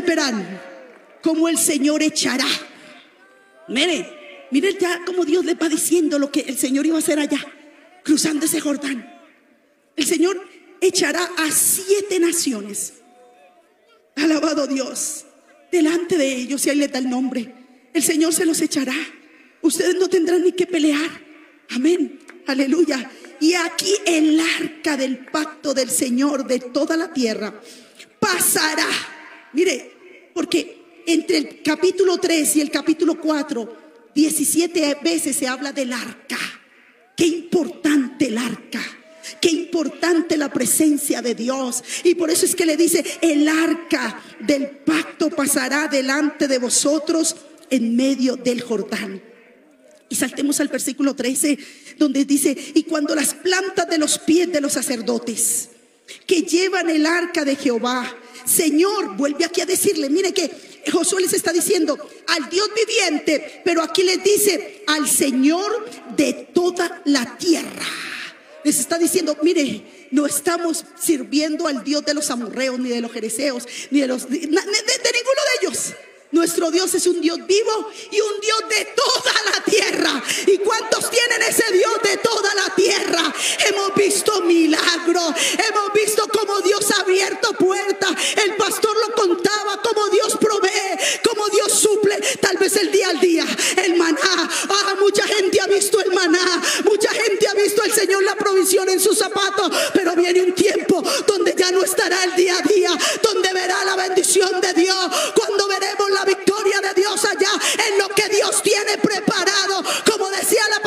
[0.07, 0.61] verán
[1.23, 2.47] cómo el Señor echará.
[3.69, 7.19] Mire, mire ya como Dios le va diciendo lo que el Señor iba a hacer
[7.19, 7.41] allá,
[8.05, 9.13] cruzando ese Jordán.
[9.97, 10.41] El Señor
[10.81, 12.95] echará a siete naciones.
[14.17, 15.25] Alabado Dios.
[15.71, 17.53] Delante de ellos, y ahí le da el nombre.
[17.93, 18.95] El Señor se los echará.
[19.63, 21.11] Ustedes no tendrán ni que pelear.
[21.71, 22.21] Amén.
[22.47, 23.11] Aleluya.
[23.41, 27.61] Y aquí el arca del pacto del Señor de toda la tierra
[28.21, 28.87] pasará
[29.57, 29.96] Mire,
[30.37, 33.77] porque entre el capítulo 3 y el capítulo 4,
[34.15, 36.37] 17 veces se habla del arca.
[37.17, 38.83] Qué importante el arca.
[39.41, 41.83] Qué importante la presencia de Dios.
[42.05, 47.35] Y por eso es que le dice, el arca del pacto pasará delante de vosotros
[47.71, 49.23] en medio del Jordán.
[50.11, 51.59] Y saltemos al versículo 13,
[51.97, 55.71] donde dice, y cuando las plantas de los pies de los sacerdotes
[56.27, 58.15] que llevan el arca de Jehová
[58.47, 60.51] Señor, vuelve aquí a decirle, mire que
[60.91, 65.85] Josué les está diciendo al Dios viviente, pero aquí les dice al Señor
[66.17, 67.87] de toda la tierra.
[68.65, 73.13] Les está diciendo, mire, no estamos sirviendo al Dios de los amorreos, ni de los
[73.13, 75.95] jereceos, ni de los de, ninguno de ellos.
[76.33, 80.23] Nuestro Dios es un Dios vivo y un Dios de toda la tierra.
[80.47, 83.33] ¿Y cuántos tienen ese Dios de toda la tierra?
[83.69, 88.11] Hemos visto milagros, hemos visto cómo Dios ha abierto puertas.
[88.45, 92.19] El pastor lo contaba, cómo Dios provee, cómo Dios suple.
[92.41, 93.47] Tal vez el día al día,
[93.85, 94.51] el maná.
[94.69, 98.89] Ah, mucha gente ha visto el maná, mucha gente ha visto al Señor la provisión
[98.89, 99.71] en sus zapatos.
[99.95, 102.91] Pero viene un tiempo donde ya no estará el día a día,
[103.23, 107.51] donde verá la bendición de Dios, cuando veremos la victoria de Dios allá
[107.89, 109.83] en lo que Dios tiene preparado.
[110.11, 110.81] Como decía la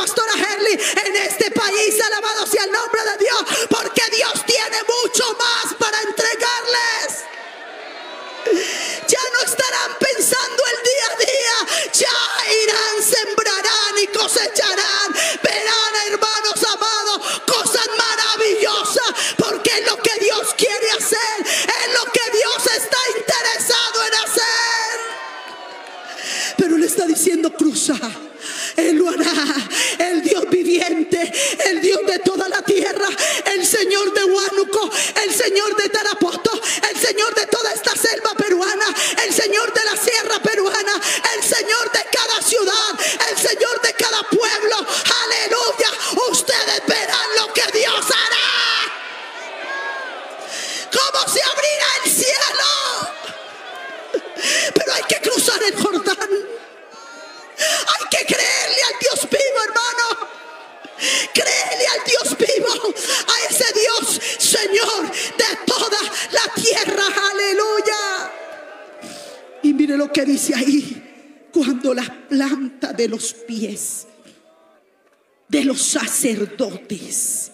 [76.35, 77.51] sacerdotes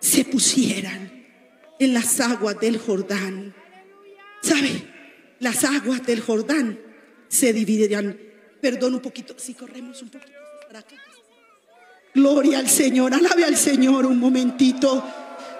[0.00, 1.24] se pusieran
[1.78, 3.54] en las aguas del Jordán.
[4.42, 4.82] ¿Sabe?
[5.40, 6.78] Las aguas del Jordán
[7.28, 8.18] se dividirán.
[8.60, 10.32] Perdón un poquito, si corremos un poquito
[10.66, 10.84] para.
[12.14, 15.02] Gloria al Señor, alabe al Señor un momentito.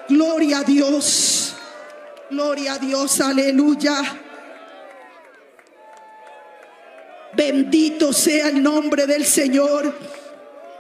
[0.09, 1.57] Gloria a Dios.
[2.31, 4.21] Gloria a Dios, aleluya.
[7.37, 10.24] Bendito sea el nombre del Señor.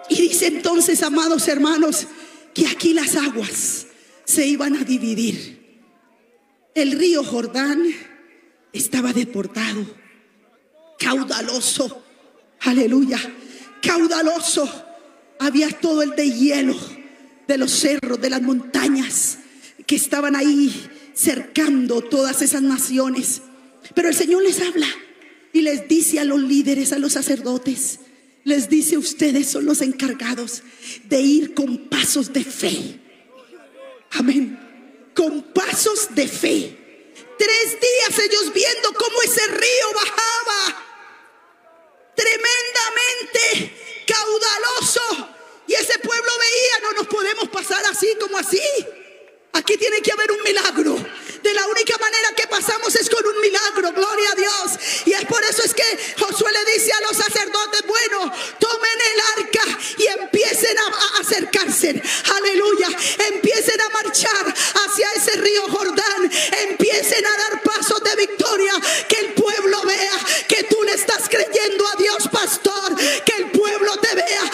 [0.08, 2.06] Y dice entonces, amados hermanos,
[2.52, 3.86] que aquí las aguas
[4.24, 5.54] se iban a dividir.
[6.74, 7.84] El río Jordán
[8.72, 9.84] estaba deportado.
[10.98, 12.02] caudaloso.
[12.60, 13.18] Aleluya.
[13.82, 14.68] Caudaloso.
[15.38, 16.76] Había todo el de hielo
[17.46, 19.38] de los cerros, de las montañas
[19.86, 23.42] que estaban ahí cercando todas esas naciones.
[23.94, 24.88] Pero el Señor les habla
[25.52, 28.00] y les dice a los líderes, a los sacerdotes,
[28.44, 30.62] les dice, ustedes son los encargados
[31.04, 33.00] de ir con pasos de fe.
[34.12, 34.60] Amén.
[35.14, 36.78] Con pasos de fe.
[37.38, 40.84] Tres días ellos viendo cómo ese río bajaba
[42.14, 43.74] tremendamente
[44.06, 45.30] caudaloso.
[45.66, 48.60] Y ese pueblo veía, no nos podemos pasar así como así.
[49.54, 50.96] Aquí tiene que haber un milagro.
[51.44, 54.78] De la única manera que pasamos es con un milagro, gloria a Dios.
[55.04, 55.84] Y es por eso es que
[56.18, 62.02] Josué le dice a los sacerdotes, bueno, tomen el arca y empiecen a, acercarse.
[62.34, 62.88] Aleluya.
[63.30, 64.54] Empiecen a marchar
[64.86, 66.32] hacia ese río Jordán.
[66.70, 68.72] Empiecen a dar pasos de victoria.
[69.06, 70.18] Que el pueblo vea
[70.48, 72.96] que tú le estás creyendo a Dios, pastor.
[73.26, 74.50] Que el pueblo te vea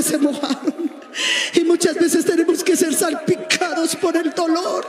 [0.00, 0.92] Se mojaron.
[1.54, 4.86] Y muchas veces tenemos que ser salpicados por el dolor.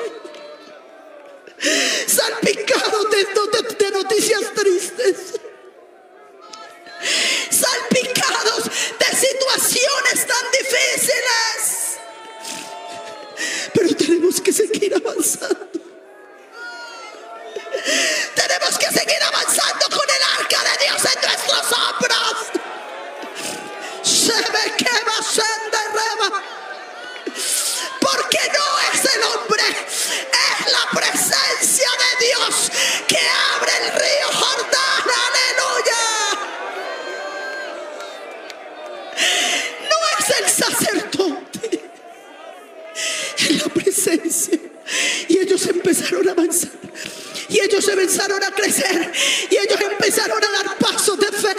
[2.07, 5.39] Salpicados de noticias tristes.
[7.49, 11.99] Salpicados de situaciones tan difíciles.
[13.73, 15.82] Pero tenemos que seguir avanzando.
[34.13, 34.27] Río.
[35.25, 36.03] Aleluya.
[39.89, 41.89] No es el sacerdote,
[43.37, 44.59] es la presencia.
[45.27, 46.71] Y ellos empezaron a avanzar.
[47.49, 49.11] Y ellos empezaron a crecer.
[49.49, 51.55] Y ellos empezaron a dar pasos de fe.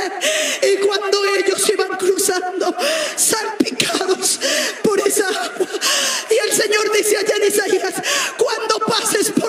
[0.63, 2.77] Y cuando ellos iban cruzando,
[3.17, 4.41] salpicados
[4.83, 5.69] por esa agua.
[6.31, 7.95] Y el Señor dice allá en Isaías,
[8.37, 9.44] cuando pases por